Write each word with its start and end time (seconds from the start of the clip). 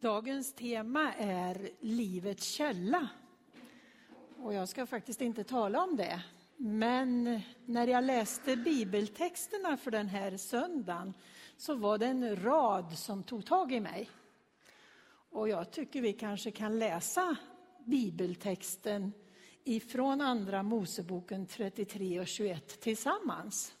Dagens 0.00 0.52
tema 0.52 1.12
är 1.12 1.70
livets 1.80 2.44
källa. 2.44 3.08
Och 4.36 4.54
jag 4.54 4.68
ska 4.68 4.86
faktiskt 4.86 5.20
inte 5.20 5.44
tala 5.44 5.82
om 5.82 5.96
det. 5.96 6.22
Men 6.56 7.40
när 7.66 7.86
jag 7.86 8.04
läste 8.04 8.56
bibeltexterna 8.56 9.76
för 9.76 9.90
den 9.90 10.08
här 10.08 10.36
söndagen 10.36 11.14
så 11.56 11.74
var 11.74 11.98
det 11.98 12.06
en 12.06 12.42
rad 12.42 12.98
som 12.98 13.22
tog 13.22 13.46
tag 13.46 13.72
i 13.72 13.80
mig. 13.80 14.10
Och 15.30 15.48
jag 15.48 15.70
tycker 15.70 16.02
vi 16.02 16.12
kanske 16.12 16.50
kan 16.50 16.78
läsa 16.78 17.36
bibeltexten 17.84 19.12
ifrån 19.64 20.20
Andra 20.20 20.62
Moseboken 20.62 21.46
33 21.46 22.20
och 22.20 22.28
21 22.28 22.80
tillsammans. 22.80 23.74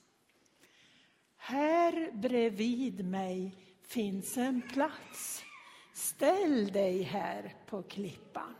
Här 1.36 2.10
bredvid 2.12 3.04
mig 3.04 3.56
finns 3.82 4.36
en 4.36 4.62
plats 4.62 5.44
Ställ 5.98 6.66
dig 6.72 7.02
här 7.02 7.54
på 7.66 7.82
klippan. 7.82 8.54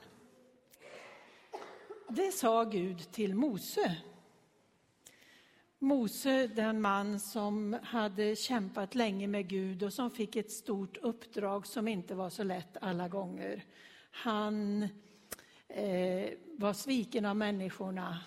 Det 2.09 2.33
sa 2.33 2.65
Gud 2.65 3.13
till 3.13 3.35
Mose. 3.35 3.97
Mose, 5.79 6.47
den 6.47 6.81
man 6.81 7.21
som 7.21 7.79
hade 7.83 8.37
kämpat 8.37 8.95
länge 8.95 9.27
med 9.27 9.49
Gud 9.49 9.83
och 9.83 9.93
som 9.93 10.11
fick 10.11 10.37
ett 10.37 10.51
stort 10.51 10.97
uppdrag 10.97 11.67
som 11.67 11.89
inte 11.89 12.15
var 12.15 12.31
så 12.31 12.43
lätt 12.43 12.77
alla 12.81 13.09
gånger. 13.09 13.65
Han 14.11 14.83
eh, 15.69 16.31
var 16.57 16.73
sviken 16.73 17.25
av 17.25 17.37
människorna 17.37 18.19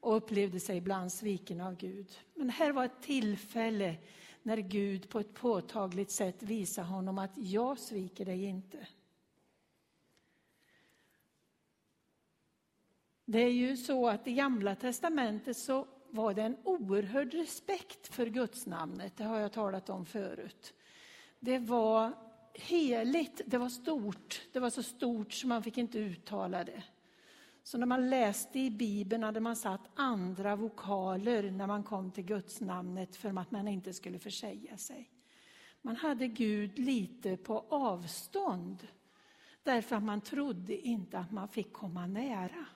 och 0.00 0.16
upplevde 0.16 0.60
sig 0.60 0.76
ibland 0.76 1.12
sviken 1.12 1.60
av 1.60 1.76
Gud. 1.76 2.18
Men 2.34 2.50
här 2.50 2.72
var 2.72 2.84
ett 2.84 3.02
tillfälle 3.02 3.96
när 4.42 4.56
Gud 4.56 5.08
på 5.08 5.20
ett 5.20 5.34
påtagligt 5.34 6.10
sätt 6.10 6.42
visar 6.42 6.82
honom 6.82 7.18
att 7.18 7.32
jag 7.36 7.78
sviker 7.78 8.24
dig 8.24 8.44
inte. 8.44 8.86
Det 13.24 13.38
är 13.38 13.52
ju 13.52 13.76
så 13.76 14.08
att 14.08 14.26
i 14.26 14.32
Gamla 14.32 14.74
testamentet 14.74 15.56
så 15.56 15.86
var 16.10 16.34
det 16.34 16.42
en 16.42 16.56
oerhörd 16.64 17.34
respekt 17.34 18.14
för 18.14 18.26
Guds 18.26 18.66
namnet. 18.66 19.16
Det 19.16 19.24
har 19.24 19.38
jag 19.38 19.52
talat 19.52 19.90
om 19.90 20.06
förut. 20.06 20.74
Det 21.40 21.58
var 21.58 22.12
heligt, 22.54 23.40
det 23.46 23.58
var 23.58 23.68
stort. 23.68 24.42
Det 24.52 24.60
var 24.60 24.70
så 24.70 24.82
stort 24.82 25.32
så 25.32 25.46
man 25.46 25.62
fick 25.62 25.78
inte 25.78 25.98
uttala 25.98 26.64
det. 26.64 26.82
Så 27.64 27.78
när 27.78 27.86
man 27.86 28.10
läste 28.10 28.58
i 28.58 28.70
Bibeln 28.70 29.22
hade 29.22 29.40
man 29.40 29.56
satt 29.56 29.90
andra 29.94 30.56
vokaler 30.56 31.50
när 31.50 31.66
man 31.66 31.84
kom 31.84 32.10
till 32.10 32.24
Guds 32.24 32.60
namnet 32.60 33.16
för 33.16 33.38
att 33.38 33.50
man 33.50 33.68
inte 33.68 33.92
skulle 33.92 34.18
försäga 34.18 34.76
sig. 34.76 35.10
Man 35.82 35.96
hade 35.96 36.28
Gud 36.28 36.78
lite 36.78 37.36
på 37.36 37.64
avstånd 37.68 38.88
därför 39.62 39.96
att 39.96 40.02
man 40.02 40.20
trodde 40.20 40.88
inte 40.88 41.18
att 41.18 41.30
man 41.30 41.48
fick 41.48 41.72
komma 41.72 42.06
nära. 42.06 42.66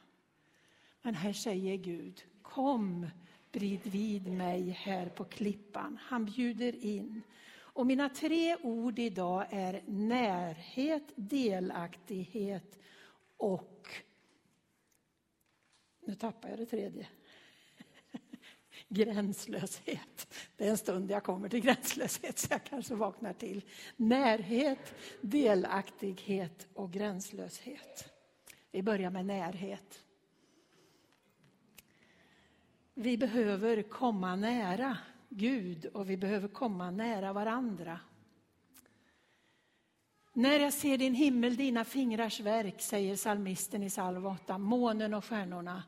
Men 1.02 1.14
här 1.14 1.32
säger 1.32 1.76
Gud, 1.76 2.22
kom 2.42 3.06
bredvid 3.52 4.32
mig 4.32 4.70
här 4.70 5.08
på 5.08 5.24
klippan. 5.24 5.98
Han 6.02 6.24
bjuder 6.24 6.84
in. 6.84 7.22
Och 7.58 7.86
mina 7.86 8.08
tre 8.08 8.56
ord 8.56 8.98
idag 8.98 9.46
är 9.50 9.82
närhet, 9.86 11.12
delaktighet 11.16 12.78
och 13.36 13.88
nu 16.06 16.14
tappar 16.14 16.48
jag 16.48 16.58
det 16.58 16.66
tredje. 16.66 17.06
Gränslöshet. 18.88 20.34
Det 20.56 20.66
är 20.66 20.70
en 20.70 20.78
stund 20.78 21.10
jag 21.10 21.24
kommer 21.24 21.48
till 21.48 21.60
gränslöshet 21.60 22.38
så 22.38 22.46
jag 22.50 22.64
kanske 22.64 22.94
vaknar 22.94 23.32
till. 23.32 23.64
Närhet, 23.96 24.94
delaktighet 25.20 26.66
och 26.74 26.92
gränslöshet. 26.92 28.12
Vi 28.70 28.82
börjar 28.82 29.10
med 29.10 29.26
närhet. 29.26 30.02
Vi 32.94 33.16
behöver 33.16 33.82
komma 33.82 34.36
nära 34.36 34.98
Gud 35.28 35.86
och 35.86 36.10
vi 36.10 36.16
behöver 36.16 36.48
komma 36.48 36.90
nära 36.90 37.32
varandra. 37.32 38.00
När 40.32 40.60
jag 40.60 40.72
ser 40.72 40.98
din 40.98 41.14
himmel, 41.14 41.56
dina 41.56 41.84
fingrars 41.84 42.40
verk, 42.40 42.80
säger 42.80 43.16
salmisten 43.16 43.82
i 43.82 43.88
psalm 43.88 44.26
8, 44.26 44.58
månen 44.58 45.14
och 45.14 45.24
stjärnorna. 45.24 45.82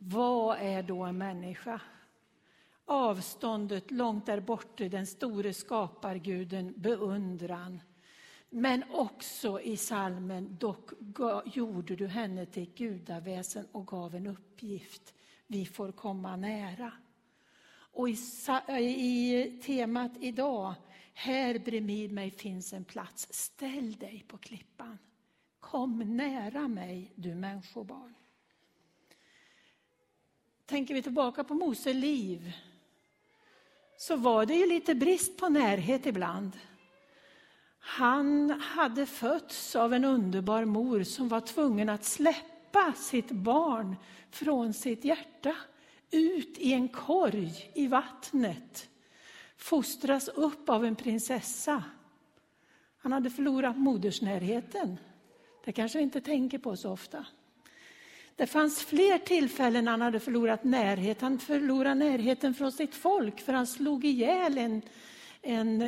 Vad 0.00 0.58
är 0.60 0.82
då 0.82 1.02
en 1.02 1.18
människa? 1.18 1.80
Avståndet 2.84 3.90
långt 3.90 4.26
där 4.26 4.40
borta, 4.40 4.88
den 4.88 5.06
store 5.06 5.52
skaparguden, 5.54 6.74
beundran. 6.76 7.80
Men 8.50 8.84
också 8.90 9.60
i 9.60 9.76
salmen, 9.76 10.56
dock 10.60 10.90
gjorde 11.44 11.96
du 11.96 12.06
henne 12.06 12.46
till 12.46 12.62
ett 12.62 12.78
gudaväsen 12.78 13.66
och 13.72 13.86
gav 13.86 14.14
en 14.14 14.26
uppgift. 14.26 15.14
Vi 15.46 15.66
får 15.66 15.92
komma 15.92 16.36
nära. 16.36 16.92
Och 17.92 18.08
i, 18.08 18.16
i 18.78 19.60
temat 19.62 20.12
idag, 20.20 20.74
här 21.14 21.58
bredvid 21.58 22.12
mig 22.12 22.30
finns 22.30 22.72
en 22.72 22.84
plats. 22.84 23.28
Ställ 23.30 23.92
dig 23.92 24.24
på 24.28 24.38
klippan. 24.38 24.98
Kom 25.60 26.16
nära 26.16 26.68
mig, 26.68 27.12
du 27.14 27.34
människobarn. 27.34 28.14
Tänker 30.68 30.94
vi 30.94 31.02
tillbaka 31.02 31.44
på 31.44 31.54
Mose 31.54 31.92
liv 31.92 32.52
så 33.96 34.16
var 34.16 34.46
det 34.46 34.54
ju 34.54 34.66
lite 34.66 34.94
brist 34.94 35.36
på 35.36 35.48
närhet 35.48 36.06
ibland. 36.06 36.58
Han 37.78 38.50
hade 38.50 39.06
fötts 39.06 39.76
av 39.76 39.94
en 39.94 40.04
underbar 40.04 40.64
mor 40.64 41.02
som 41.02 41.28
var 41.28 41.40
tvungen 41.40 41.88
att 41.88 42.04
släppa 42.04 42.92
sitt 42.96 43.30
barn 43.30 43.96
från 44.30 44.74
sitt 44.74 45.04
hjärta 45.04 45.56
ut 46.10 46.58
i 46.58 46.72
en 46.72 46.88
korg 46.88 47.70
i 47.74 47.86
vattnet, 47.86 48.88
fostras 49.56 50.28
upp 50.28 50.68
av 50.68 50.84
en 50.84 50.96
prinsessa. 50.96 51.84
Han 52.98 53.12
hade 53.12 53.30
förlorat 53.30 53.78
modersnärheten. 53.78 54.96
Det 55.64 55.72
kanske 55.72 55.98
vi 55.98 56.04
inte 56.04 56.20
tänker 56.20 56.58
på 56.58 56.76
så 56.76 56.90
ofta. 56.90 57.26
Det 58.38 58.46
fanns 58.46 58.84
fler 58.84 59.18
tillfällen 59.18 59.88
han 59.88 60.00
hade 60.00 60.20
förlorat 60.20 60.64
närhet. 60.64 61.20
Han 61.20 61.38
förlorade 61.38 61.94
närheten 61.94 62.54
från 62.54 62.72
sitt 62.72 62.94
folk 62.94 63.40
för 63.40 63.52
han 63.52 63.66
slog 63.66 64.04
ihjäl 64.04 64.58
en, 64.58 64.82
en, 65.42 65.82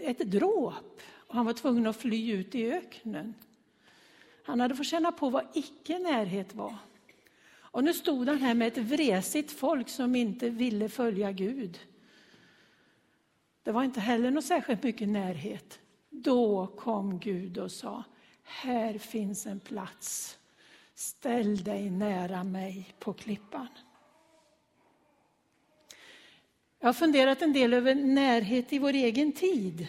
ett 0.00 0.18
dråp. 0.18 1.00
Och 1.12 1.34
han 1.34 1.46
var 1.46 1.52
tvungen 1.52 1.86
att 1.86 1.96
fly 1.96 2.32
ut 2.32 2.54
i 2.54 2.72
öknen. 2.72 3.34
Han 4.42 4.60
hade 4.60 4.76
fått 4.76 4.86
känna 4.86 5.12
på 5.12 5.30
vad 5.30 5.44
icke-närhet 5.54 6.54
var. 6.54 6.76
Och 7.54 7.84
nu 7.84 7.94
stod 7.94 8.28
han 8.28 8.38
här 8.38 8.54
med 8.54 8.68
ett 8.68 8.78
vresigt 8.78 9.52
folk 9.52 9.88
som 9.88 10.16
inte 10.16 10.50
ville 10.50 10.88
följa 10.88 11.32
Gud. 11.32 11.78
Det 13.62 13.72
var 13.72 13.84
inte 13.84 14.00
heller 14.00 14.30
något 14.30 14.44
särskilt 14.44 14.82
mycket 14.82 15.08
närhet. 15.08 15.80
Då 16.10 16.66
kom 16.66 17.18
Gud 17.18 17.58
och 17.58 17.72
sa, 17.72 18.04
här 18.42 18.98
finns 18.98 19.46
en 19.46 19.60
plats 19.60 20.38
Ställ 21.02 21.64
dig 21.64 21.90
nära 21.90 22.44
mig 22.44 22.94
på 22.98 23.12
klippan. 23.12 23.68
Jag 26.80 26.88
har 26.88 26.92
funderat 26.92 27.42
en 27.42 27.52
del 27.52 27.74
över 27.74 27.94
närhet 27.94 28.72
i 28.72 28.78
vår 28.78 28.92
egen 28.92 29.32
tid. 29.32 29.88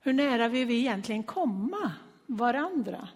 Hur 0.00 0.12
nära 0.12 0.48
vill 0.48 0.66
vi 0.66 0.78
egentligen 0.78 1.22
komma 1.22 1.92
varandra? 2.26 3.08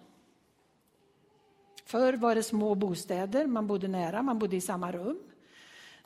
Förr 1.85 2.13
var 2.13 2.35
det 2.35 2.43
små 2.43 2.75
bostäder, 2.75 3.45
man 3.47 3.67
bodde 3.67 3.87
nära, 3.87 4.21
man 4.21 4.39
bodde 4.39 4.55
i 4.55 4.61
samma 4.61 4.91
rum. 4.91 5.19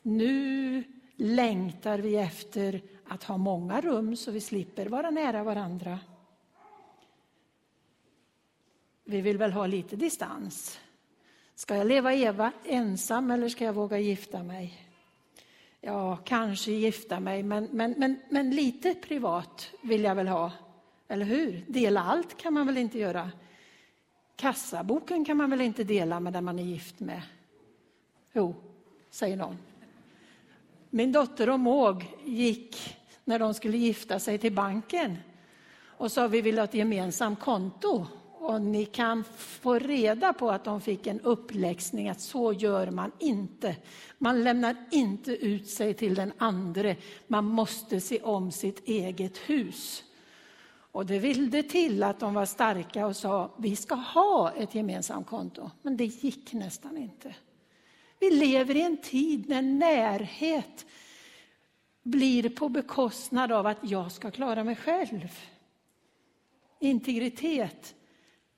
Nu 0.02 0.84
längtar 1.16 2.00
vi 2.00 2.16
efter 2.16 2.82
att 3.08 3.24
ha 3.24 3.38
många 3.38 3.82
rum 3.82 4.16
så 4.16 4.32
vi 4.32 4.42
slipper 4.42 4.86
vara 4.86 5.10
nära 5.10 5.44
varandra. 5.44 6.00
Vi 9.06 9.22
vill 9.22 9.38
väl 9.38 9.52
ha 9.52 9.68
lite 9.68 9.96
distans. 9.96 10.80
Ska 11.56 11.76
jag 11.76 11.88
leva 11.88 12.14
Eva 12.14 12.52
ensam 12.64 13.32
eller 13.32 13.50
ska 13.50 13.66
jag 13.66 13.74
våga 13.74 14.00
gifta 14.00 14.44
mig? 14.44 14.82
Ja, 15.82 16.18
kanske 16.18 16.72
gifta 16.72 17.20
mig, 17.20 17.44
men, 17.44 17.70
men, 17.72 17.92
men, 17.98 18.20
men 18.30 18.50
lite 18.50 18.94
privat 18.94 19.72
vill 19.82 20.04
jag 20.04 20.16
väl 20.16 20.28
ha. 20.28 20.52
Eller 21.08 21.26
hur? 21.26 21.64
Dela 21.68 22.02
allt 22.02 22.38
kan 22.38 22.54
man 22.54 22.66
väl 22.66 22.78
inte 22.78 23.00
göra? 23.00 23.32
Kassaboken 24.36 25.26
kan 25.26 25.38
man 25.38 25.50
väl 25.50 25.62
inte 25.62 25.84
dela 25.84 26.20
med 26.20 26.34
den 26.34 26.44
man 26.44 26.60
är 26.60 26.64
gift 26.64 27.00
med? 27.00 27.22
Jo, 28.34 28.56
säger 29.10 29.38
någon. 29.38 29.58
Min 30.90 31.12
dotter 31.12 31.50
och 31.50 31.60
Måg 31.60 32.16
gick 32.26 32.98
när 33.24 33.40
de 33.40 33.54
skulle 33.54 33.78
gifta 33.78 34.20
sig 34.20 34.38
till 34.38 34.54
banken 34.54 35.18
och 35.98 36.12
sa 36.12 36.28
vi 36.28 36.42
vill 36.42 36.58
ha 36.58 36.64
ett 36.64 36.74
gemensamt 36.74 37.40
konto. 37.40 38.08
Och 38.48 38.62
ni 38.62 38.86
kan 38.86 39.24
få 39.38 39.80
reda 39.80 40.34
på 40.34 40.52
att 40.52 40.64
de 40.64 40.82
fick 40.82 41.08
en 41.08 41.20
uppläxning 41.20 42.10
att 42.10 42.22
så 42.22 42.54
gör 42.54 42.92
man 42.92 43.12
inte. 43.20 43.76
Man 44.18 44.44
lämnar 44.44 44.76
inte 44.92 45.32
ut 45.32 45.70
sig 45.70 45.94
till 45.94 46.16
den 46.16 46.34
andre. 46.38 46.96
Man 47.28 47.46
måste 47.46 48.02
se 48.02 48.22
om 48.22 48.52
sitt 48.52 48.88
eget 48.88 49.38
hus. 49.38 50.04
Och 50.92 51.06
det 51.06 51.20
ville 51.20 51.64
till 51.64 52.04
att 52.04 52.20
de 52.20 52.34
var 52.34 52.46
starka 52.46 53.08
och 53.08 53.16
sa 53.16 53.52
vi 53.58 53.76
ska 53.76 53.96
ha 53.96 54.52
ett 54.52 54.76
gemensamt 54.76 55.28
konto. 55.28 55.72
Men 55.82 55.98
det 55.98 56.06
gick 56.06 56.54
nästan 56.54 56.98
inte. 56.98 57.36
Vi 58.20 58.32
lever 58.32 58.76
i 58.76 58.82
en 58.82 58.98
tid 58.98 59.50
när 59.50 59.62
närhet 59.62 60.86
blir 62.04 62.50
på 62.50 62.70
bekostnad 62.70 63.52
av 63.52 63.68
att 63.68 63.80
jag 63.82 64.12
ska 64.12 64.32
klara 64.32 64.64
mig 64.64 64.76
själv. 64.76 65.30
Integritet, 66.80 67.96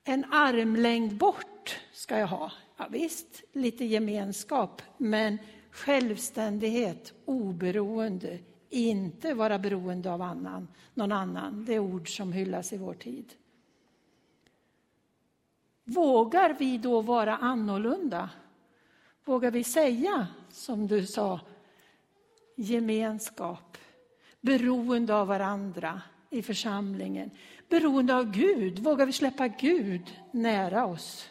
en 0.08 0.24
armlängd 0.30 1.16
bort 1.16 1.80
ska 1.92 2.18
jag 2.18 2.26
ha. 2.26 2.52
Ja, 2.76 2.86
visst, 2.90 3.44
lite 3.52 3.84
gemenskap, 3.84 4.82
men 4.96 5.38
självständighet, 5.70 7.12
oberoende, 7.24 8.38
inte 8.70 9.34
vara 9.34 9.58
beroende 9.58 10.12
av 10.12 10.22
annan, 10.22 10.68
någon 10.94 11.12
annan. 11.12 11.64
Det 11.64 11.74
är 11.74 11.78
ord 11.78 12.16
som 12.16 12.32
hyllas 12.32 12.72
i 12.72 12.76
vår 12.76 12.94
tid. 12.94 13.34
Vågar 15.84 16.56
vi 16.58 16.78
då 16.78 17.00
vara 17.00 17.36
annorlunda? 17.36 18.30
Vågar 19.24 19.50
vi 19.50 19.64
säga, 19.64 20.26
som 20.50 20.86
du 20.86 21.06
sa, 21.06 21.40
gemenskap, 22.56 23.78
beroende 24.40 25.14
av 25.14 25.26
varandra 25.26 26.02
i 26.30 26.42
församlingen, 26.42 27.30
beroende 27.68 28.16
av 28.16 28.30
Gud? 28.30 28.78
Vågar 28.78 29.06
vi 29.06 29.12
släppa 29.12 29.48
Gud 29.48 30.16
nära 30.30 30.86
oss? 30.86 31.28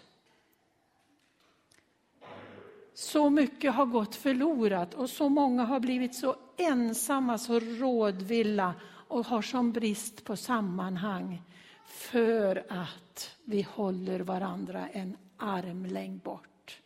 Så 2.94 3.30
mycket 3.30 3.74
har 3.74 3.86
gått 3.86 4.16
förlorat 4.16 4.94
och 4.94 5.10
så 5.10 5.30
många 5.30 5.64
har 5.64 5.80
blivit 5.80 6.16
så 6.16 6.36
ensamma, 6.58 7.38
så 7.38 7.60
rådvilla 7.60 8.74
och 9.08 9.26
har 9.26 9.42
som 9.42 9.72
brist 9.72 10.24
på 10.24 10.36
sammanhang 10.36 11.42
för 11.86 12.66
att 12.70 13.36
vi 13.44 13.62
håller 13.62 14.20
varandra 14.20 14.90
en 14.90 15.18
armlängd 15.38 16.22
bort. 16.22 16.82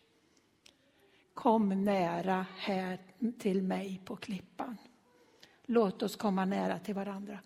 Kom 1.33 1.83
nära 1.83 2.45
här 2.57 2.99
till 3.39 3.61
mig 3.61 4.01
på 4.05 4.15
klippan. 4.15 4.77
Låt 5.65 6.03
oss 6.03 6.15
komma 6.15 6.45
nära 6.45 6.79
till 6.79 6.95
varandra. 6.95 7.39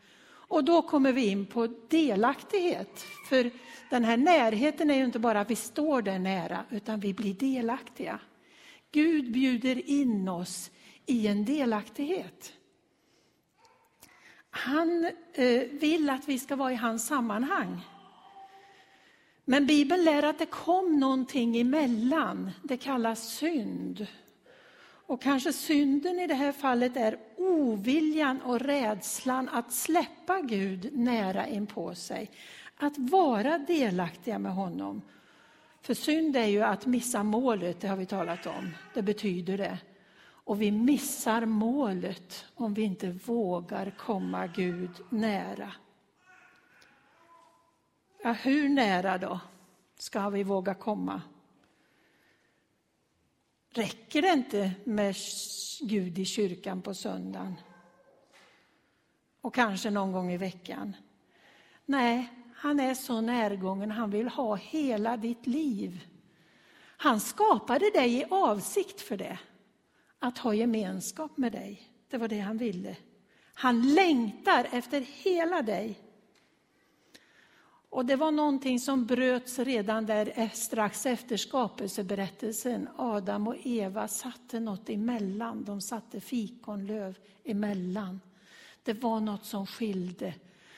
Och 0.47 0.63
då 0.63 0.81
kommer 0.81 1.13
vi 1.13 1.25
in 1.27 1.45
på 1.45 1.67
delaktighet. 1.89 3.05
För 3.29 3.51
den 3.89 4.03
här 4.03 4.17
närheten 4.17 4.89
är 4.89 4.95
ju 4.95 5.05
inte 5.05 5.19
bara 5.19 5.41
att 5.41 5.49
vi 5.49 5.55
står 5.55 6.01
där 6.01 6.19
nära, 6.19 6.65
utan 6.69 6.99
vi 6.99 7.13
blir 7.13 7.33
delaktiga. 7.33 8.19
Gud 8.91 9.31
bjuder 9.31 9.89
in 9.89 10.29
oss 10.29 10.71
i 11.05 11.27
en 11.27 11.45
delaktighet. 11.45 12.53
Han 14.49 15.11
eh, 15.33 15.61
vill 15.71 16.09
att 16.09 16.27
vi 16.27 16.39
ska 16.39 16.55
vara 16.55 16.71
i 16.71 16.75
hans 16.75 17.07
sammanhang. 17.07 17.81
Men 19.45 19.67
Bibeln 19.67 20.03
lär 20.03 20.23
att 20.23 20.39
det 20.39 20.45
kom 20.45 20.99
någonting 20.99 21.57
emellan. 21.57 22.51
Det 22.63 22.77
kallas 22.77 23.29
synd. 23.29 24.07
Och 25.07 25.21
kanske 25.21 25.53
synden 25.53 26.19
i 26.19 26.27
det 26.27 26.33
här 26.33 26.51
fallet 26.51 26.97
är 26.97 27.17
oviljan 27.37 28.41
och 28.41 28.59
rädslan 28.59 29.49
att 29.49 29.73
släppa 29.73 30.41
Gud 30.41 30.89
nära 30.93 31.47
inpå 31.47 31.95
sig. 31.95 32.31
Att 32.77 32.97
vara 32.97 33.57
delaktiga 33.57 34.39
med 34.39 34.53
honom 34.53 35.01
för 35.85 35.93
synd 35.93 36.35
är 36.35 36.45
ju 36.45 36.63
att 36.63 36.85
missa 36.85 37.23
målet, 37.23 37.81
det 37.81 37.87
har 37.87 37.95
vi 37.95 38.05
talat 38.05 38.45
om. 38.45 38.69
Det 38.93 39.01
betyder 39.01 39.57
det. 39.57 39.77
Och 40.27 40.61
vi 40.61 40.71
missar 40.71 41.45
målet 41.45 42.45
om 42.55 42.73
vi 42.73 42.81
inte 42.81 43.11
vågar 43.11 43.91
komma 43.97 44.47
Gud 44.47 44.89
nära. 45.09 45.71
Ja, 48.23 48.31
hur 48.31 48.69
nära 48.69 49.17
då 49.17 49.39
ska 49.97 50.29
vi 50.29 50.43
våga 50.43 50.73
komma? 50.73 51.21
Räcker 53.75 54.21
det 54.21 54.33
inte 54.33 54.71
med 54.83 55.15
Gud 55.81 56.19
i 56.19 56.25
kyrkan 56.25 56.81
på 56.81 56.93
söndagen? 56.93 57.55
Och 59.41 59.53
kanske 59.53 59.89
någon 59.89 60.11
gång 60.11 60.31
i 60.31 60.37
veckan? 60.37 60.95
Nej, 61.85 62.29
han 62.55 62.79
är 62.79 62.93
så 62.93 63.21
närgången, 63.21 63.91
han 63.91 64.09
vill 64.09 64.27
ha 64.27 64.55
hela 64.55 65.17
ditt 65.17 65.47
liv. 65.47 66.07
Han 66.97 67.19
skapade 67.19 67.89
dig 67.89 68.13
i 68.13 68.25
avsikt 68.29 69.01
för 69.01 69.17
det, 69.17 69.39
att 70.19 70.37
ha 70.37 70.53
gemenskap 70.53 71.37
med 71.37 71.51
dig. 71.51 71.81
Det 72.09 72.17
var 72.17 72.27
det 72.27 72.39
han 72.39 72.57
ville. 72.57 72.95
Han 73.53 73.93
längtar 73.93 74.67
efter 74.71 75.01
hela 75.01 75.61
dig. 75.61 75.99
Och 77.95 78.05
det 78.05 78.15
var 78.15 78.31
någonting 78.31 78.79
som 78.79 79.05
bröts 79.05 79.59
redan 79.59 80.05
där 80.05 80.33
eh, 80.35 80.51
strax 80.51 81.05
efter 81.05 81.37
skapelseberättelsen. 81.37 82.87
Adam 82.97 83.47
och 83.47 83.55
Eva 83.63 84.07
satte 84.07 84.59
något 84.59 84.89
emellan, 84.89 85.63
de 85.63 85.81
satte 85.81 86.19
fikonlöv 86.21 87.17
emellan. 87.43 88.21
Det 88.83 88.93
var 88.93 89.19
något 89.19 89.45
som 89.45 89.67
skilde. 89.67 90.33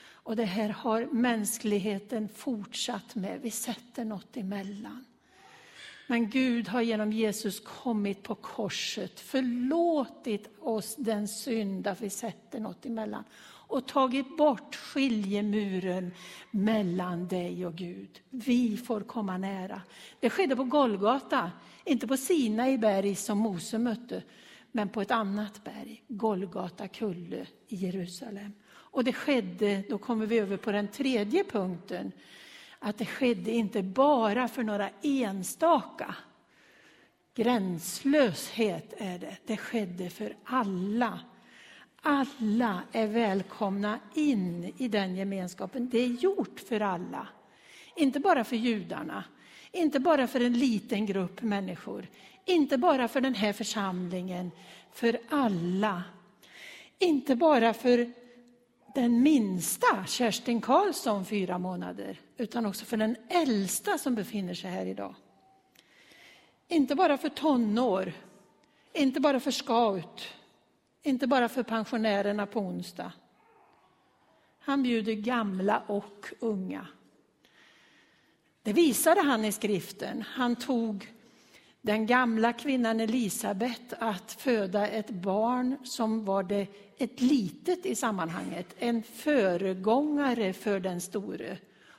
Och 0.09 0.35
det 0.35 0.45
här 0.45 0.69
har 0.69 1.05
mänskligheten 1.05 2.29
fortsatt 2.29 3.15
med. 3.15 3.39
Vi 3.41 3.51
sätter 3.51 4.05
något 4.05 4.37
emellan. 4.37 5.05
Men 6.07 6.29
Gud 6.29 6.67
har 6.67 6.81
genom 6.81 7.11
Jesus 7.11 7.59
kommit 7.59 8.23
på 8.23 8.35
korset, 8.35 9.19
förlåtit 9.19 10.49
oss 10.59 10.95
den 10.95 11.27
synd 11.27 11.87
att 11.87 12.01
vi 12.01 12.09
sätter 12.09 12.59
något 12.59 12.85
emellan 12.85 13.23
och 13.67 13.87
tagit 13.87 14.37
bort 14.37 14.75
skiljemuren 14.75 16.11
mellan 16.51 17.27
dig 17.27 17.65
och 17.65 17.75
Gud. 17.75 18.21
Vi 18.29 18.77
får 18.77 19.01
komma 19.01 19.37
nära. 19.37 19.81
Det 20.19 20.29
skedde 20.29 20.55
på 20.55 20.63
Golgata, 20.63 21.51
inte 21.85 22.07
på 22.07 22.17
Sinai 22.17 22.77
berg 22.77 23.15
som 23.15 23.37
Mose 23.37 23.77
mötte, 23.77 24.23
men 24.71 24.89
på 24.89 25.01
ett 25.01 25.11
annat 25.11 25.63
berg, 25.63 26.03
Golgata 26.07 26.87
kulle 26.87 27.47
i 27.67 27.75
Jerusalem. 27.75 28.53
Och 28.69 29.03
det 29.03 29.13
skedde, 29.13 29.83
då 29.89 29.97
kommer 29.97 30.25
vi 30.25 30.39
över 30.39 30.57
på 30.57 30.71
den 30.71 30.87
tredje 30.87 31.43
punkten, 31.43 32.11
att 32.79 32.97
det 32.97 33.05
skedde 33.05 33.51
inte 33.51 33.83
bara 33.83 34.47
för 34.47 34.63
några 34.63 34.89
enstaka. 35.01 36.15
Gränslöshet 37.35 38.93
är 38.97 39.19
det, 39.19 39.37
det 39.45 39.57
skedde 39.57 40.09
för 40.09 40.35
alla. 40.43 41.19
Alla 42.09 42.81
är 42.91 43.07
välkomna 43.07 43.99
in 44.13 44.73
i 44.77 44.87
den 44.87 45.15
gemenskapen. 45.15 45.89
Det 45.89 45.99
är 45.99 46.07
gjort 46.07 46.59
för 46.59 46.79
alla. 46.79 47.27
Inte 47.95 48.19
bara 48.19 48.43
för 48.43 48.55
judarna, 48.55 49.23
inte 49.71 49.99
bara 49.99 50.27
för 50.27 50.39
en 50.39 50.53
liten 50.53 51.05
grupp 51.05 51.41
människor, 51.41 52.07
inte 52.45 52.77
bara 52.77 53.07
för 53.07 53.21
den 53.21 53.35
här 53.35 53.53
församlingen, 53.53 54.51
för 54.91 55.19
alla. 55.29 56.03
Inte 56.99 57.35
bara 57.35 57.73
för 57.73 58.11
den 58.95 59.23
minsta, 59.23 60.05
Kerstin 60.07 60.61
Karlsson, 60.61 61.25
fyra 61.25 61.57
månader, 61.57 62.19
utan 62.37 62.65
också 62.65 62.85
för 62.85 62.97
den 62.97 63.15
äldsta 63.29 63.97
som 63.97 64.15
befinner 64.15 64.53
sig 64.53 64.71
här 64.71 64.85
idag. 64.85 65.15
Inte 66.67 66.95
bara 66.95 67.17
för 67.17 67.29
tonår, 67.29 68.13
inte 68.93 69.19
bara 69.19 69.39
för 69.39 69.51
scout, 69.51 70.36
inte 71.03 71.27
bara 71.27 71.49
för 71.49 71.63
pensionärerna 71.63 72.45
på 72.45 72.59
onsdag. 72.59 73.11
Han 74.59 74.83
bjuder 74.83 75.13
gamla 75.13 75.79
och 75.87 76.25
unga. 76.39 76.87
Det 78.63 78.73
visade 78.73 79.21
han 79.21 79.45
i 79.45 79.51
skriften. 79.51 80.23
Han 80.27 80.55
tog 80.55 81.07
den 81.81 82.05
gamla 82.05 82.53
kvinnan 82.53 82.99
Elisabet 82.99 83.93
att 83.99 84.31
föda 84.31 84.87
ett 84.87 85.09
barn 85.09 85.77
som 85.83 86.25
var 86.25 86.43
det, 86.43 86.67
ett 86.97 87.21
litet 87.21 87.85
i 87.85 87.95
sammanhanget, 87.95 88.75
en 88.79 89.03
föregångare 89.03 90.53
för 90.53 90.79
den 90.79 91.01
store. 91.01 91.57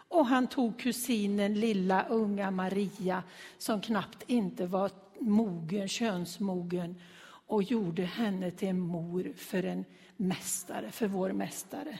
Och 0.08 0.26
han 0.26 0.46
tog 0.46 0.78
kusinen 0.78 1.60
lilla 1.60 2.06
unga 2.08 2.50
Maria 2.50 3.22
som 3.58 3.80
knappt 3.80 4.24
inte 4.26 4.66
var 4.66 4.90
mogen, 5.18 5.88
könsmogen 5.88 7.00
och 7.48 7.62
gjorde 7.62 8.02
henne 8.02 8.50
till 8.50 8.68
en 8.68 8.80
mor 8.80 9.32
för 9.36 9.62
en 9.62 9.84
mästare, 10.16 10.90
för 10.90 11.06
vår 11.06 11.32
mästare. 11.32 11.98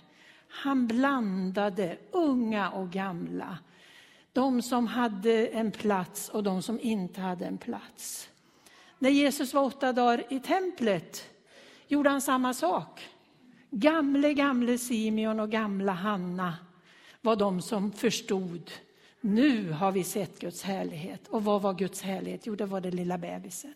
Han 0.49 0.87
blandade 0.87 1.97
unga 2.11 2.71
och 2.71 2.91
gamla 2.91 3.59
de 4.33 4.63
som 4.63 4.87
hade 4.87 5.47
en 5.47 5.71
plats 5.71 6.29
och 6.29 6.43
de 6.43 6.63
som 6.63 6.81
inte 6.81 7.21
hade 7.21 7.47
en 7.47 7.59
plats. 7.59 8.29
När 8.99 9.11
Jesus 9.11 9.55
var 9.55 9.63
åtta 9.63 9.93
dagar 9.93 10.25
i 10.33 10.41
templet 10.41 11.31
gjorde 11.89 12.11
han 12.11 12.21
samma 12.21 12.55
sak. 12.55 13.09
Gamle, 13.71 14.35
gamle 14.35 14.79
Simeon 14.79 15.41
och 15.41 15.51
gamla 15.51 15.93
Hanna 15.93 16.57
var 17.21 17.37
de 17.37 17.63
som 17.63 17.93
förstod. 17.93 18.71
Nu 19.21 19.73
har 19.73 19.93
vi 19.93 20.05
sett 20.05 20.39
Guds 20.39 20.63
härlighet. 20.63 21.29
Och 21.29 21.45
vad 21.45 21.63
var 21.63 21.75
Guds 21.75 22.03
härlighet? 22.03 22.47
Jo, 22.47 22.55
det 22.55 22.67
var 22.67 22.81
den 22.81 22.97
lilla 22.97 23.19
bebisen. 23.19 23.75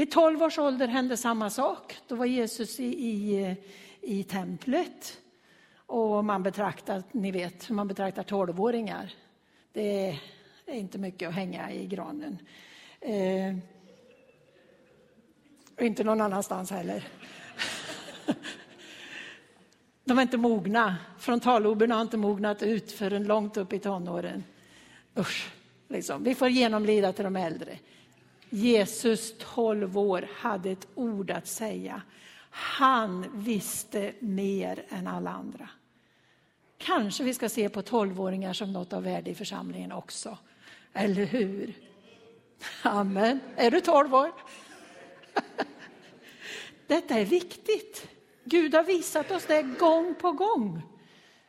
Vid 0.00 0.10
tolv 0.10 0.42
års 0.42 0.58
ålder 0.58 0.88
hände 0.88 1.16
samma 1.16 1.50
sak. 1.50 1.96
Då 2.08 2.14
var 2.14 2.26
Jesus 2.26 2.80
i, 2.80 2.84
i, 2.84 3.56
i 4.00 4.24
templet. 4.24 5.20
Och 5.76 6.24
man 6.24 6.42
betraktar, 6.42 7.02
ni 7.12 7.30
vet 7.30 7.70
hur 7.70 7.74
man 7.74 7.88
betraktar 7.88 8.22
tolvåringar. 8.22 9.14
Det 9.72 10.08
är 10.66 10.74
inte 10.74 10.98
mycket 10.98 11.28
att 11.28 11.34
hänga 11.34 11.72
i 11.72 11.86
granen. 11.86 12.38
Eh, 13.00 13.56
och 15.76 15.82
inte 15.82 16.04
någon 16.04 16.20
annanstans 16.20 16.70
heller. 16.70 17.08
De 20.04 20.18
är 20.18 20.22
inte 20.22 20.36
mogna. 20.36 20.96
Frontalloberna 21.18 21.94
har 21.94 22.02
inte 22.02 22.16
mognat 22.16 22.62
ut 22.62 22.92
förrän 22.92 23.24
långt 23.24 23.56
upp 23.56 23.72
i 23.72 23.78
tonåren. 23.78 24.44
Usch, 25.18 25.52
liksom. 25.88 26.24
Vi 26.24 26.34
får 26.34 26.48
genomlida 26.48 27.12
till 27.12 27.24
de 27.24 27.36
äldre. 27.36 27.78
Jesus, 28.50 29.34
12 29.38 29.98
år, 29.98 30.28
hade 30.34 30.70
ett 30.70 30.88
ord 30.94 31.30
att 31.30 31.46
säga. 31.46 32.02
Han 32.50 33.26
visste 33.34 34.12
mer 34.20 34.84
än 34.88 35.06
alla 35.06 35.30
andra. 35.30 35.68
Kanske 36.78 37.24
vi 37.24 37.34
ska 37.34 37.48
se 37.48 37.68
på 37.68 37.82
tolvåringar 37.82 38.52
som 38.52 38.72
något 38.72 38.92
av 38.92 39.02
värde 39.02 39.30
i 39.30 39.34
församlingen 39.34 39.92
också. 39.92 40.38
Eller 40.92 41.24
hur? 41.24 41.74
Amen. 42.82 43.40
Är 43.56 43.70
du 43.70 43.80
tolv 43.80 44.14
år? 44.14 44.32
Detta 46.86 47.14
är 47.14 47.24
viktigt. 47.24 48.08
Gud 48.44 48.74
har 48.74 48.82
visat 48.82 49.30
oss 49.30 49.46
det 49.46 49.62
gång 49.62 50.14
på 50.14 50.32
gång. 50.32 50.82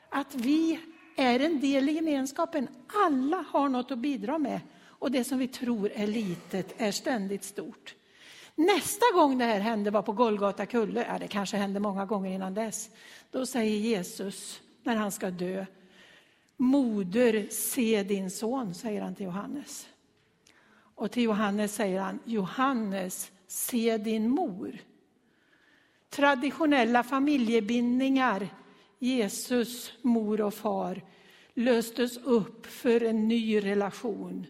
Att 0.10 0.36
vi 0.36 0.80
är 1.16 1.40
en 1.40 1.60
del 1.60 1.90
i 1.90 1.92
gemenskapen. 1.92 2.68
Alla 2.88 3.46
har 3.50 3.70
något 3.70 3.92
att 3.92 3.98
bidra 3.98 4.38
med. 4.38 4.60
Och 5.02 5.12
det 5.12 5.24
som 5.24 5.38
vi 5.38 5.48
tror 5.48 5.92
är 5.96 6.08
litet 6.08 6.74
är 6.78 6.92
ständigt 6.92 7.44
stort. 7.44 7.96
Nästa 8.56 9.06
gång 9.14 9.38
det 9.38 9.46
här 9.46 9.60
hände 9.60 9.92
var 9.92 10.02
på 10.02 10.12
Golgata 10.12 10.66
kulle. 10.66 11.06
Ja, 11.10 11.20
det 11.20 11.28
kanske 11.28 11.58
hände 11.58 11.80
många 11.80 12.06
gånger 12.06 12.32
innan 12.32 12.54
dess. 12.54 12.90
Då 13.32 13.46
säger 13.46 13.78
Jesus 13.78 14.62
när 14.84 14.96
han 14.96 15.12
ska 15.12 15.30
dö. 15.30 15.66
Moder, 16.58 17.48
se 17.50 18.04
din 18.04 18.32
son, 18.32 18.74
säger 18.74 19.02
han 19.02 19.16
till 19.16 19.26
Johannes. 19.26 19.88
Och 20.96 21.12
till 21.12 21.24
Johannes 21.24 21.76
säger 21.76 22.00
han, 22.00 22.20
Johannes, 22.26 23.32
se 23.48 23.98
din 23.98 24.30
mor. 24.30 24.78
Traditionella 26.10 27.04
familjebindningar, 27.04 28.48
Jesus, 29.00 29.94
mor 30.02 30.42
och 30.42 30.54
far, 30.54 31.02
löstes 31.54 32.18
upp 32.18 32.66
för 32.66 33.04
en 33.04 33.28
ny 33.28 33.60
relation. 33.60 34.46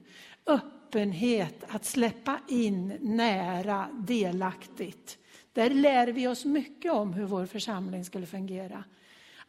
Öppenhet, 0.52 1.64
att 1.68 1.86
släppa 1.86 2.40
in 2.48 2.98
nära, 3.02 3.90
delaktigt. 3.94 5.18
Där 5.54 5.70
lär 5.70 6.08
vi 6.08 6.28
oss 6.28 6.46
mycket 6.46 6.92
om 6.92 7.14
hur 7.14 7.26
vår 7.26 7.46
församling 7.46 8.06
skulle 8.06 8.26
fungera. 8.26 8.84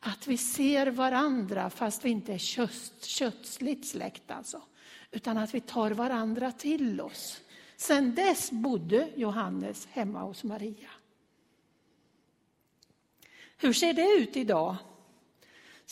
Att 0.01 0.27
vi 0.27 0.37
ser 0.37 0.87
varandra 0.87 1.71
fast 1.71 2.05
vi 2.05 2.11
inte 2.11 2.35
är 2.35 2.39
kött, 2.39 3.05
kötsligt 3.05 3.87
släkt 3.87 4.31
alltså. 4.31 4.63
Utan 5.11 5.39
att 5.39 5.55
vi 5.55 5.61
tar 5.61 5.91
varandra 5.91 6.53
till 6.53 7.01
oss. 7.01 7.41
Sen 7.77 8.15
dess 8.15 8.51
bodde 8.51 9.09
Johannes 9.17 9.87
hemma 9.87 10.23
hos 10.23 10.45
Maria. 10.45 10.91
Hur 13.57 13.73
ser 13.73 13.93
det 13.93 14.23
ut 14.23 14.37
idag? 14.37 14.77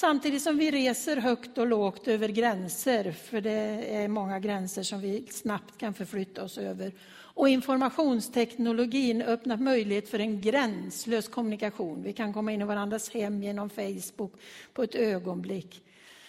Samtidigt 0.01 0.43
som 0.43 0.59
vi 0.59 0.71
reser 0.71 1.17
högt 1.17 1.59
och 1.59 1.67
lågt 1.67 2.09
över 2.09 2.29
gränser, 2.29 3.13
för 3.13 3.41
det 3.41 3.95
är 3.95 4.09
många 4.09 4.39
gränser 4.39 4.83
som 4.83 5.01
vi 5.01 5.27
snabbt 5.31 5.79
kan 5.79 5.95
förflytta 5.95 6.45
oss 6.45 6.59
över. 6.59 6.93
Och 7.11 7.49
informationsteknologin 7.49 9.23
öppnar 9.23 9.57
möjlighet 9.57 10.09
för 10.09 10.19
en 10.19 10.41
gränslös 10.41 11.29
kommunikation. 11.29 12.03
Vi 12.03 12.13
kan 12.13 12.33
komma 12.33 12.53
in 12.53 12.61
i 12.61 12.65
varandras 12.65 13.11
hem 13.11 13.43
genom 13.43 13.71
Facebook 13.71 14.33
på 14.73 14.83
ett 14.83 14.95
ögonblick. 14.95 15.85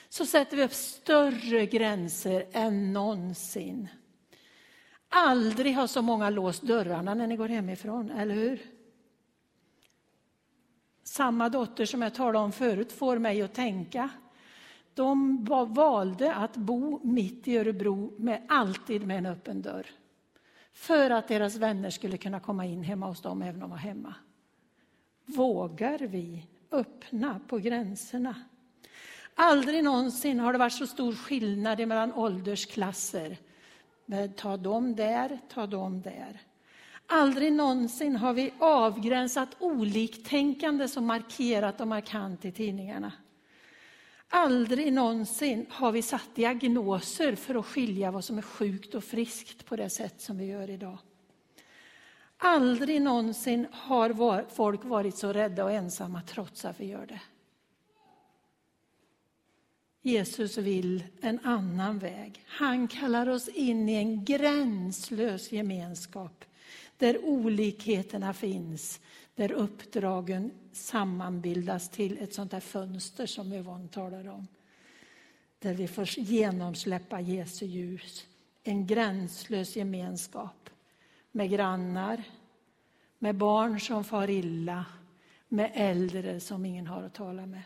Så 0.09 0.25
sätter 0.25 0.57
vi 0.57 0.63
upp 0.63 0.73
större 0.73 1.65
gränser 1.65 2.45
än 2.51 2.93
någonsin. 2.93 3.87
Aldrig 5.09 5.75
har 5.75 5.87
så 5.87 6.01
många 6.01 6.29
låst 6.29 6.61
dörrarna 6.61 7.13
när 7.13 7.27
ni 7.27 7.35
går 7.35 7.47
hemifrån, 7.47 8.11
eller 8.11 8.35
hur? 8.35 8.59
Samma 11.03 11.49
dotter 11.49 11.85
som 11.85 12.01
jag 12.01 12.13
talade 12.13 12.45
om 12.45 12.51
förut 12.51 12.91
får 12.91 13.17
mig 13.17 13.41
att 13.41 13.53
tänka. 13.53 14.09
De 14.93 15.43
valde 15.69 16.35
att 16.35 16.57
bo 16.57 16.99
mitt 17.03 17.47
i 17.47 17.57
Örebro, 17.57 18.13
med, 18.17 18.41
alltid 18.49 19.07
med 19.07 19.17
en 19.17 19.25
öppen 19.25 19.61
dörr. 19.61 19.87
För 20.73 21.09
att 21.09 21.27
deras 21.27 21.55
vänner 21.55 21.89
skulle 21.89 22.17
kunna 22.17 22.39
komma 22.39 22.65
in 22.65 22.83
hemma 22.83 23.07
hos 23.07 23.21
dem 23.21 23.41
även 23.41 23.55
om 23.55 23.59
de 23.59 23.69
var 23.69 23.77
hemma. 23.77 24.15
Vågar 25.25 25.99
vi 25.99 26.47
öppna 26.71 27.39
på 27.47 27.57
gränserna? 27.57 28.35
Aldrig 29.35 29.83
någonsin 29.83 30.39
har 30.39 30.53
det 30.53 30.59
varit 30.59 30.73
så 30.73 30.87
stor 30.87 31.13
skillnad 31.13 31.87
mellan 31.87 32.13
åldersklasser. 32.13 33.37
Ta 34.35 34.57
dem 34.57 34.95
där, 34.95 35.39
ta 35.49 35.67
dem 35.67 36.01
där. 36.01 36.41
Aldrig 37.13 37.53
någonsin 37.53 38.15
har 38.15 38.33
vi 38.33 38.53
avgränsat 38.59 39.49
oliktänkande 39.59 40.87
som 40.87 41.05
markerat 41.05 41.81
och 41.81 41.87
markant 41.87 42.45
i 42.45 42.51
tidningarna. 42.51 43.11
Aldrig 44.29 44.93
någonsin 44.93 45.65
har 45.69 45.91
vi 45.91 46.01
satt 46.01 46.35
diagnoser 46.35 47.35
för 47.35 47.55
att 47.55 47.65
skilja 47.65 48.11
vad 48.11 48.23
som 48.23 48.37
är 48.37 48.41
sjukt 48.41 48.95
och 48.95 49.03
friskt 49.03 49.65
på 49.65 49.75
det 49.75 49.89
sätt 49.89 50.21
som 50.21 50.37
vi 50.37 50.45
gör 50.45 50.69
idag. 50.69 50.97
Aldrig 52.37 53.01
någonsin 53.01 53.67
har 53.71 54.45
folk 54.55 54.85
varit 54.85 55.17
så 55.17 55.33
rädda 55.33 55.63
och 55.63 55.71
ensamma 55.71 56.21
trots 56.21 56.65
att 56.65 56.79
vi 56.79 56.85
gör 56.85 57.05
det. 57.05 57.21
Jesus 60.01 60.57
vill 60.57 61.03
en 61.21 61.39
annan 61.43 61.99
väg. 61.99 62.45
Han 62.47 62.87
kallar 62.87 63.29
oss 63.29 63.47
in 63.47 63.89
i 63.89 63.93
en 63.93 64.25
gränslös 64.25 65.51
gemenskap 65.51 66.45
där 67.01 67.25
olikheterna 67.25 68.33
finns, 68.33 69.01
där 69.35 69.51
uppdragen 69.51 70.51
sammanbildas 70.71 71.89
till 71.89 72.17
ett 72.17 72.33
sånt 72.33 72.53
här 72.53 72.59
fönster 72.59 73.25
som 73.25 73.53
Yvonne 73.53 73.87
talar 73.87 74.27
om. 74.27 74.47
Där 75.59 75.73
vi 75.73 75.87
får 75.87 76.19
genomsläppa 76.19 77.19
Jesu 77.19 77.65
ljus. 77.65 78.27
En 78.63 78.87
gränslös 78.87 79.75
gemenskap 79.75 80.69
med 81.31 81.49
grannar, 81.49 82.23
med 83.19 83.35
barn 83.35 83.79
som 83.79 84.03
far 84.03 84.29
illa, 84.29 84.85
med 85.47 85.71
äldre 85.73 86.39
som 86.39 86.65
ingen 86.65 86.87
har 86.87 87.03
att 87.03 87.13
tala 87.13 87.45
med. 87.45 87.63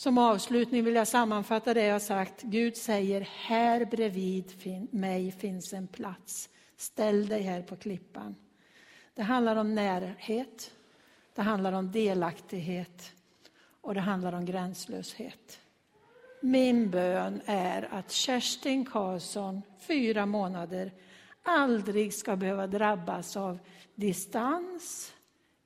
Som 0.00 0.18
avslutning 0.18 0.84
vill 0.84 0.94
jag 0.94 1.08
sammanfatta 1.08 1.74
det 1.74 1.84
jag 1.84 2.02
sagt. 2.02 2.42
Gud 2.42 2.76
säger, 2.76 3.20
här 3.20 3.84
bredvid 3.84 4.52
mig 4.90 5.32
finns 5.32 5.72
en 5.72 5.86
plats. 5.88 6.48
Ställ 6.76 7.28
dig 7.28 7.42
här 7.42 7.62
på 7.62 7.76
klippan. 7.76 8.34
Det 9.14 9.22
handlar 9.22 9.56
om 9.56 9.74
närhet, 9.74 10.70
det 11.34 11.42
handlar 11.42 11.72
om 11.72 11.92
delaktighet 11.92 13.12
och 13.80 13.94
det 13.94 14.00
handlar 14.00 14.32
om 14.32 14.44
gränslöshet. 14.44 15.60
Min 16.40 16.90
bön 16.90 17.40
är 17.44 17.94
att 17.94 18.10
Kerstin 18.10 18.84
Karlsson, 18.84 19.62
fyra 19.78 20.26
månader, 20.26 20.92
aldrig 21.42 22.14
ska 22.14 22.36
behöva 22.36 22.66
drabbas 22.66 23.36
av 23.36 23.58
distans, 23.94 25.12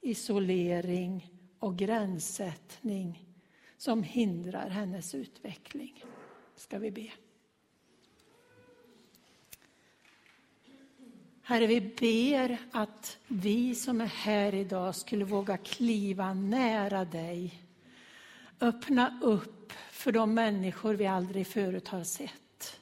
isolering 0.00 1.30
och 1.58 1.76
gränssättning 1.76 3.33
som 3.78 4.02
hindrar 4.02 4.68
hennes 4.68 5.14
utveckling. 5.14 6.04
Ska 6.56 6.78
vi 6.78 6.90
be. 6.90 7.10
Herre, 11.42 11.66
vi 11.66 11.80
ber 11.80 12.58
att 12.70 13.18
vi 13.28 13.74
som 13.74 14.00
är 14.00 14.06
här 14.06 14.54
idag 14.54 14.94
skulle 14.94 15.24
våga 15.24 15.56
kliva 15.56 16.34
nära 16.34 17.04
dig. 17.04 17.60
Öppna 18.60 19.18
upp 19.22 19.72
för 19.90 20.12
de 20.12 20.34
människor 20.34 20.94
vi 20.94 21.06
aldrig 21.06 21.46
förut 21.46 21.88
har 21.88 22.04
sett. 22.04 22.80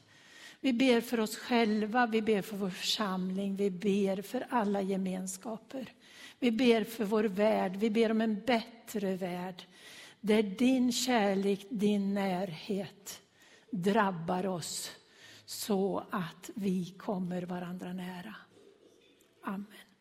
Vi 0.61 0.72
ber 0.72 1.00
för 1.00 1.20
oss 1.20 1.37
själva, 1.37 2.06
vi 2.06 2.22
ber 2.22 2.42
för 2.42 2.56
vår 2.56 2.70
församling, 2.70 3.56
vi 3.56 3.70
ber 3.70 4.22
för 4.22 4.46
alla 4.50 4.80
gemenskaper. 4.80 5.92
Vi 6.38 6.50
ber 6.50 6.84
för 6.84 7.04
vår 7.04 7.25
värld, 7.25 7.76
vi 7.76 7.90
ber 7.90 8.11
om 8.11 8.20
en 8.20 8.40
bättre 8.40 9.16
värld. 9.16 9.62
Där 10.24 10.42
din 10.42 10.92
kärlek, 10.92 11.66
din 11.70 12.14
närhet 12.14 13.22
drabbar 13.70 14.46
oss 14.46 14.90
så 15.44 16.06
att 16.10 16.50
vi 16.54 16.94
kommer 16.98 17.42
varandra 17.42 17.92
nära. 17.92 18.34
Amen. 19.42 19.91